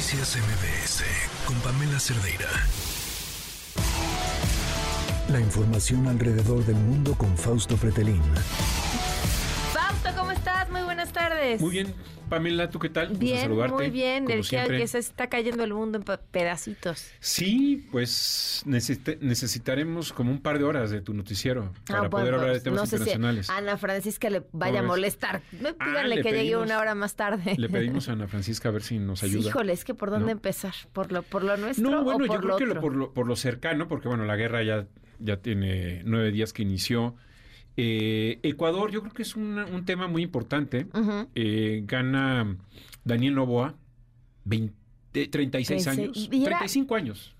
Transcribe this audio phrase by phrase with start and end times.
[0.00, 1.04] Noticias MBS
[1.44, 2.48] con Pamela Cerdeira.
[5.28, 8.22] La información alrededor del mundo con Fausto Pretelín.
[11.60, 11.94] Muy bien,
[12.28, 13.08] Pamela, ¿tú qué tal?
[13.16, 14.24] Bien, saludarte, muy bien.
[14.24, 14.78] como El que, siempre.
[14.78, 17.10] que se está cayendo el mundo en pedacitos.
[17.20, 18.62] Sí, pues
[19.20, 22.52] necesitaremos como un par de horas de tu noticiero para Ah, poder bueno, hablar de
[22.60, 23.46] pues, temas no sé internacionales.
[23.46, 24.88] si Ana Francisca le vaya a ves?
[24.88, 25.42] molestar.
[25.60, 27.54] No, Ah, Díganle le que llegue una hora más tarde.
[27.56, 29.48] Le pedimos a Ana Francisca a ver si nos ayuda.
[29.50, 30.32] Híjole, es que por dónde ¿no?
[30.32, 32.94] empezar, por lo, por lo nuestro No, bueno, o por yo creo que lo- por,
[32.96, 34.86] lo, por lo cercano, porque bueno, la guerra ya,
[35.18, 37.16] ya tiene nueve días que inició.
[37.76, 40.86] Eh, Ecuador, yo creo que es un, un tema muy importante.
[41.34, 42.56] Eh, gana
[43.04, 43.74] Daniel Novoa,
[44.44, 44.74] 20,
[45.28, 46.28] 36 Treinta y años.
[46.30, 47.34] Y era- 35 años.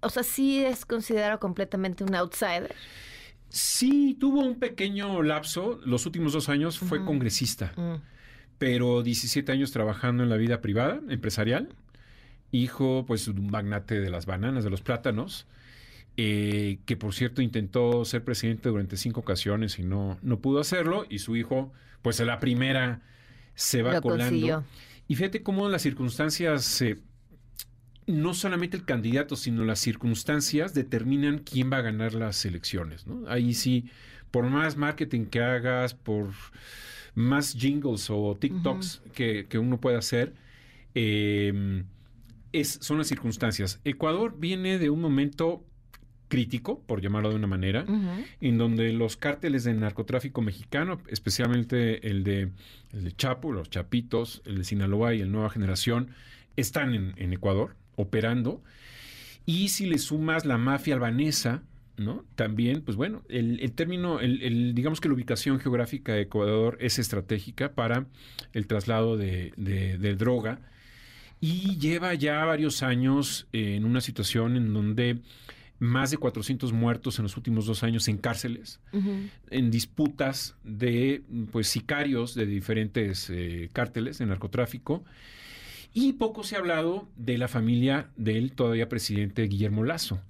[0.00, 2.74] O sea, sí es considerado completamente un outsider.
[3.48, 5.80] Sí, tuvo un pequeño lapso.
[5.84, 7.94] Los últimos dos años fue congresista, Mm.
[8.58, 11.68] pero 17 años trabajando en la vida privada, empresarial.
[12.50, 15.46] Hijo, pues, de un magnate de las bananas, de los plátanos,
[16.16, 21.06] eh, que por cierto intentó ser presidente durante cinco ocasiones y no, no pudo hacerlo.
[21.08, 23.02] Y su hijo, pues, en la primera
[23.54, 24.24] se va Lo colando.
[24.30, 24.64] consiguió.
[25.08, 26.98] Y fíjate cómo las circunstancias, eh,
[28.06, 33.06] no solamente el candidato, sino las circunstancias determinan quién va a ganar las elecciones.
[33.06, 33.28] ¿no?
[33.28, 33.90] Ahí sí,
[34.30, 36.30] por más marketing que hagas, por
[37.14, 40.34] más jingles o TikToks que, que uno pueda hacer,
[40.94, 41.82] eh,
[42.52, 43.80] es, son las circunstancias.
[43.84, 45.64] Ecuador viene de un momento
[46.28, 47.84] crítico, por llamarlo de una manera,
[48.40, 52.50] en donde los cárteles de narcotráfico mexicano, especialmente el de,
[52.92, 56.08] el de Chapo, los Chapitos, el de Sinaloa y el Nueva Generación,
[56.56, 58.62] están en, en Ecuador operando.
[59.46, 61.62] Y si le sumas la mafia albanesa,
[61.96, 62.24] ¿no?
[62.34, 66.76] También, pues bueno, el, el término, el, el- digamos que la ubicación geográfica de Ecuador
[66.80, 68.06] es estratégica para
[68.52, 70.58] el traslado de, de- de droga
[71.40, 75.18] y lleva ya varios años en una situación en donde
[75.78, 78.80] más de 400 muertos en los últimos dos años en cárceles,
[79.50, 85.04] en disputas de pues sicarios de diferentes eh, cárteles de narcotráfico.
[85.92, 90.20] Y poco se ha hablado de la familia del todavía presidente Guillermo Lazo.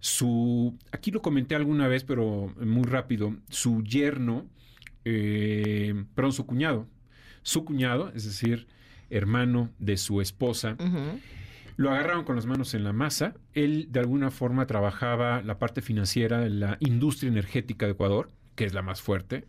[0.00, 4.46] Su, aquí lo comenté alguna vez, pero muy rápido, su yerno,
[5.04, 6.86] eh, perdón, su cuñado,
[7.42, 8.66] su cuñado, es decir,
[9.08, 10.76] hermano de su esposa.
[11.76, 13.34] Lo agarraron con las manos en la masa.
[13.52, 18.64] Él de alguna forma trabajaba la parte financiera de la industria energética de Ecuador, que
[18.64, 19.44] es la más fuerte,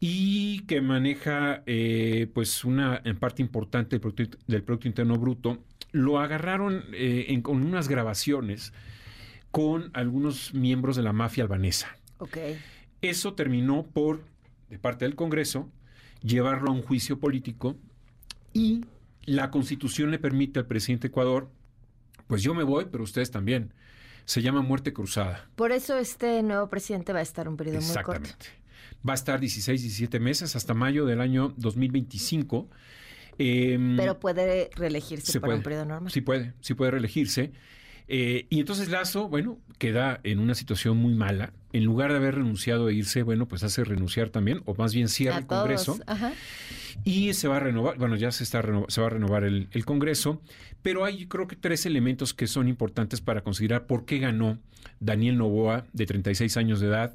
[0.00, 5.58] y que maneja eh, pues una en parte importante del Producto, del Producto Interno Bruto.
[5.92, 8.72] Lo agarraron eh, en- con unas grabaciones
[9.50, 11.96] con algunos miembros de la mafia albanesa.
[13.02, 14.22] Eso terminó por,
[14.68, 15.68] de parte del Congreso,
[16.22, 17.76] llevarlo a un juicio político
[18.52, 18.84] y
[19.24, 21.50] la constitución le permite al presidente de Ecuador,
[22.26, 23.72] pues yo me voy, pero ustedes también.
[24.24, 25.48] Se llama muerte cruzada.
[25.56, 28.12] Por eso este nuevo presidente va a estar un periodo muy corto.
[28.12, 28.46] Exactamente.
[29.08, 32.68] Va a estar 16, 17 meses hasta mayo del año 2025.
[33.38, 35.56] Em, Pero puede reelegirse se puede.
[35.56, 36.12] un periodo normal.
[36.12, 37.52] Sí puede, sí puede reelegirse.
[38.12, 41.52] Eh, y entonces Lazo, bueno, queda en una situación muy mala.
[41.72, 45.08] En lugar de haber renunciado e irse, bueno, pues hace renunciar también, o más bien
[45.08, 45.46] cierra el.
[45.46, 45.98] Congreso.
[46.06, 46.32] Ajá.
[47.04, 49.84] Y se va a renovar, bueno, ya se, está se va a renovar el, el
[49.84, 50.40] Congreso,
[50.82, 54.58] pero hay creo que tres elementos que son importantes para considerar por qué ganó
[55.00, 57.14] Daniel Novoa, de 36 años de edad,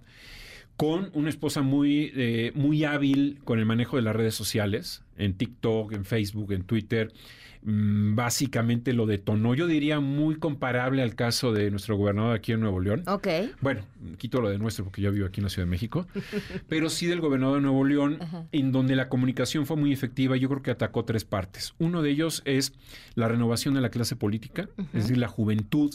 [0.77, 5.35] con una esposa muy, eh, muy hábil con el manejo de las redes sociales, en
[5.35, 7.13] TikTok, en Facebook, en Twitter.
[7.61, 12.59] Mm, Básicamente lo detonó, yo diría muy comparable al caso de nuestro gobernador aquí en
[12.59, 13.03] Nuevo León.
[13.07, 13.27] Ok.
[13.61, 13.83] Bueno,
[14.17, 16.05] quito lo de nuestro porque yo vivo aquí en la Ciudad de México,
[16.67, 18.19] pero sí del gobernador de Nuevo León,
[18.51, 20.35] en donde la comunicación fue muy efectiva.
[20.35, 21.73] Yo creo que atacó tres partes.
[21.79, 22.73] Uno de ellos es
[23.15, 25.93] la renovación de la clase política, es decir, la juventud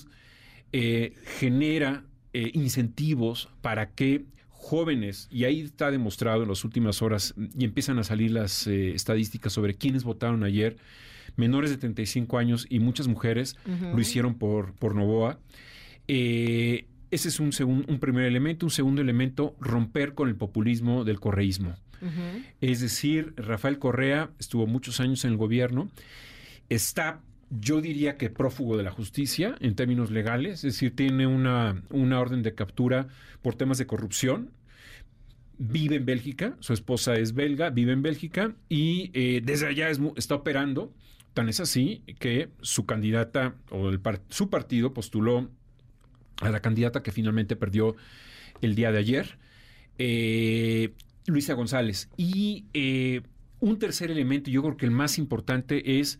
[0.72, 4.24] eh, genera eh, incentivos para que
[4.62, 8.90] jóvenes, y ahí está demostrado en las últimas horas, y empiezan a salir las eh,
[8.94, 10.76] estadísticas sobre quiénes votaron ayer,
[11.36, 15.38] menores de 35 años y muchas mujeres lo hicieron por, por Novoa.
[16.08, 18.66] Eh, ese es un, segun- un primer elemento.
[18.66, 21.74] Un segundo elemento, romper con el populismo del correísmo.
[22.60, 25.90] Es decir, Rafael Correa estuvo muchos años en el gobierno,
[26.68, 27.20] está,
[27.50, 32.18] yo diría que prófugo de la justicia en términos legales, es decir, tiene una, una
[32.20, 33.08] orden de captura
[33.42, 34.50] por temas de corrupción.
[35.62, 40.00] Vive en Bélgica, su esposa es belga, vive en Bélgica y eh, desde allá es
[40.16, 40.94] está operando.
[41.34, 45.50] Tan es así que su candidata o el par- su partido postuló
[46.40, 47.94] a la candidata que finalmente perdió
[48.62, 49.38] el día de ayer,
[49.98, 50.94] eh,
[51.26, 52.08] Luisa González.
[52.16, 53.20] Y eh,
[53.60, 56.18] un tercer elemento, yo creo que el más importante es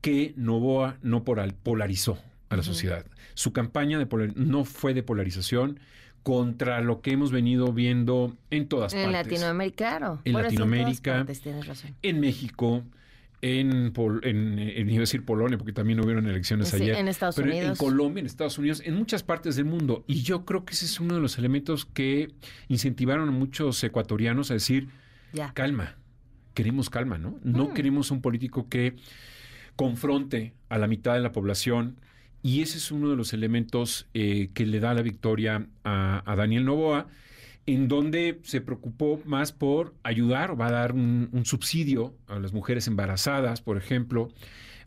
[0.00, 2.18] que Novoa no polarizó
[2.48, 3.04] a la sociedad.
[3.34, 5.78] Su campaña de no fue de polarización
[6.22, 9.32] contra lo que hemos venido viendo en todas en partes.
[9.32, 11.26] Latinoamérica, En Latinoamérica,
[12.02, 12.82] en México,
[13.42, 16.96] en, en, en, iba a decir Polonia, porque también hubieron elecciones ayer.
[16.96, 17.70] En Estados pero Unidos.
[17.70, 20.04] En Colombia, en Estados Unidos, en muchas partes del mundo.
[20.06, 22.28] Y yo creo que ese es uno de los elementos que
[22.68, 24.88] incentivaron a muchos ecuatorianos a decir,
[25.32, 25.52] ya.
[25.54, 25.96] calma,
[26.52, 27.38] queremos calma, ¿no?
[27.42, 27.72] No Mm.
[27.74, 28.94] queremos un político que
[29.76, 31.96] confronte a la mitad de la población.
[32.42, 36.64] Y ese es uno de los elementos eh, que le da la victoria a, Daniel
[36.64, 37.06] Novoa,
[37.66, 42.52] en donde se preocupó más por ayudar va a dar un, un subsidio a las
[42.52, 44.30] mujeres embarazadas, por ejemplo,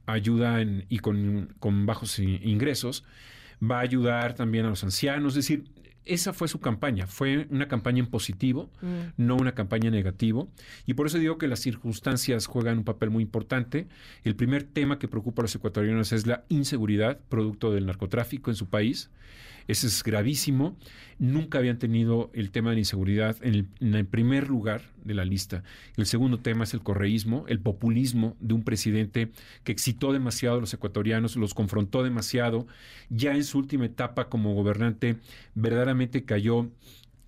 [0.05, 3.03] ayuda en, y con, con bajos ingresos,
[3.61, 5.65] va a ayudar también a los ancianos, es decir,
[6.05, 8.87] esa fue su campaña, fue una campaña en positivo, Mm.
[9.17, 10.49] no una campaña en negativo,
[10.85, 13.87] y por eso digo que las circunstancias juegan un papel muy importante.
[14.23, 18.55] El primer tema que preocupa a los ecuatorianos es la inseguridad, producto del narcotráfico en
[18.55, 19.09] su país.
[19.67, 20.77] Ese es gravísimo.
[21.19, 25.13] Nunca habían tenido el tema de la inseguridad en el, en el, primer lugar de
[25.13, 25.63] la lista.
[25.95, 29.31] El segundo tema es el correísmo, el populismo de un presidente
[29.63, 32.67] que excitó demasiado a los ecuatorianos, los confrontó demasiado.
[33.09, 35.17] Ya en su última etapa como gobernante,
[35.55, 35.92] verdaderamente
[36.25, 36.69] cayó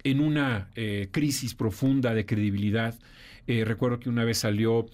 [0.03, 2.95] en una eh, crisis profunda de credibilidad.
[3.47, 4.87] Eh, recuerdo que una vez salió,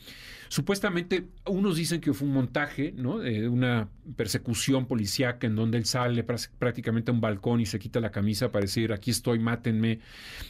[0.49, 3.19] supuestamente, unos dicen que fue un montaje, ¿no?
[3.19, 6.23] De una persecución policíaca en donde él sale
[6.59, 9.99] prácticamente a un balcón y se quita la camisa para decir, aquí estoy, mátenme.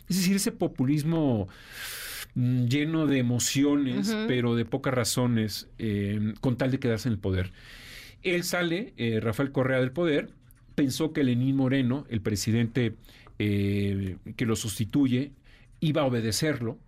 [0.09, 1.47] Es decir, ese populismo
[2.35, 4.27] mm, lleno de emociones, uh -huh.
[4.27, 7.51] pero de pocas razones, eh, con tal de quedarse en el poder.
[8.23, 10.29] Él sale, eh, Rafael Correa del poder,
[10.81, 12.95] pensó que Lenín Moreno, el presidente
[13.37, 15.31] eh, que lo sustituye,
[15.79, 16.79] iba a obedecerlo.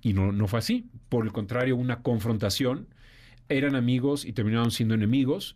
[0.00, 0.86] Y no, no fue así.
[1.10, 2.88] Por el contrario, una confrontación.
[3.50, 5.54] Eran amigos y terminaron siendo enemigos.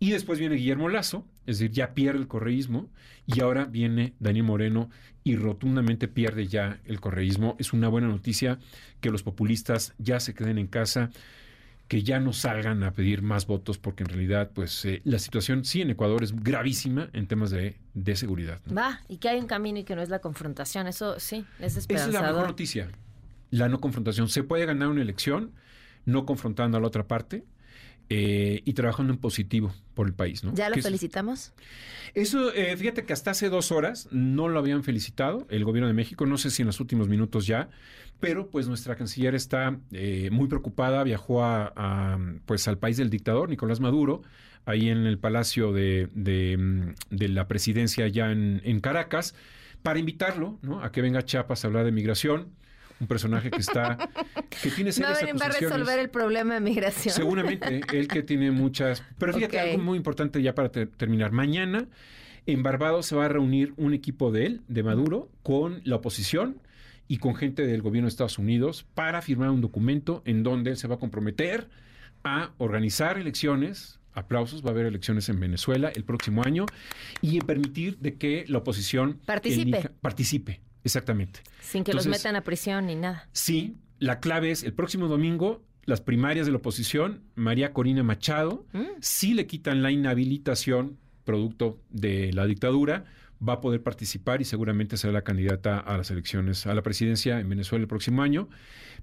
[0.00, 2.90] Y después viene Guillermo Lazo, es decir, ya pierde el correísmo.
[3.26, 4.90] Y ahora viene Daniel Moreno
[5.22, 7.54] y rotundamente pierde ya el correísmo.
[7.60, 8.58] Es una buena noticia
[9.00, 11.10] que los populistas ya se queden en casa
[11.92, 15.66] que ya no salgan a pedir más votos porque en realidad pues eh, la situación
[15.66, 18.60] sí en Ecuador es gravísima en temas de, de seguridad.
[18.64, 18.74] ¿no?
[18.74, 21.72] Va, y que hay un camino y que no es la confrontación, eso sí, es
[21.72, 22.14] Esa esperanzador.
[22.16, 22.88] es la mejor noticia,
[23.50, 24.30] la no confrontación.
[24.30, 25.52] Se puede ganar una elección
[26.06, 27.44] no confrontando a la otra parte
[28.08, 30.44] eh, y trabajando en positivo por el país.
[30.44, 30.54] ¿no?
[30.54, 31.52] ¿Ya lo felicitamos?
[32.14, 35.94] Eso, eh, fíjate que hasta hace dos horas no lo habían felicitado el gobierno de
[35.94, 37.70] México, no sé si en los últimos minutos ya,
[38.20, 43.10] pero pues nuestra canciller está eh, muy preocupada, viajó a, a, pues al país del
[43.10, 44.22] dictador, Nicolás Maduro,
[44.64, 49.34] ahí en el palacio de, de, mm, de la presidencia ya en, en Caracas,
[49.82, 50.82] para invitarlo ¿no?
[50.82, 52.48] a que venga a Chiapas a hablar de migración,
[53.02, 53.98] un personaje que está,
[54.62, 57.14] que tiene serias venir va a resolver el problema de migración.
[57.14, 59.02] Seguramente, él que tiene muchas...
[59.18, 61.32] Pero fíjate, algo muy importante ya para ter- terminar.
[61.32, 61.88] Mañana
[62.46, 66.58] en Barbados se va a reunir un equipo de él, de Maduro, con la oposición
[67.08, 70.76] y con gente del gobierno de Estados Unidos para firmar un documento en donde él
[70.76, 71.68] se va a comprometer
[72.24, 73.98] a organizar elecciones.
[74.14, 76.66] Aplausos, va a haber elecciones en Venezuela el próximo año
[77.22, 79.78] y en permitir de que la oposición Participe.
[79.78, 81.40] elija- participe, exactamente.
[81.60, 83.28] Sin que los metan a prisión ni nada.
[83.32, 88.66] Sí, la clave es el próximo domingo, las primarias de la oposición, María Corina Machado,
[88.72, 88.84] Mm.
[89.00, 93.04] si le quitan la inhabilitación producto de la dictadura,
[93.46, 97.40] va a poder participar y seguramente será la candidata a las elecciones a la presidencia
[97.40, 98.48] en Venezuela el próximo año.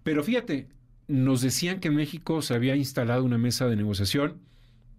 [0.03, 0.67] Pero fíjate,
[1.07, 4.37] nos decían que en México se había instalado una mesa de negociación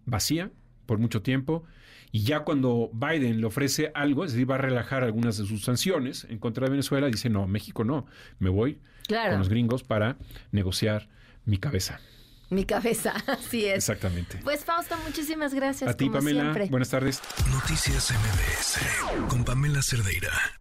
[0.05, 0.51] vacía
[0.87, 1.65] por mucho tiempo.
[2.13, 5.63] Y ya cuando Biden le ofrece algo, es decir, va a relajar algunas de sus
[5.65, 8.07] sanciones en contra de Venezuela, dice, no, México no,
[8.39, 10.17] me voy Claro, con los gringos para
[10.53, 11.09] negociar
[11.45, 12.01] mi cabeza.
[12.51, 13.77] mi cabeza, así es.
[13.77, 14.39] Exactamente.
[14.43, 15.89] Pues Fausto, muchísimas gracias.
[15.91, 16.41] A ti, como Pamela.
[16.43, 16.67] siempre.
[16.67, 17.23] Buenas tardes.
[17.53, 20.60] Noticias MBS con Pamela Cerdeira.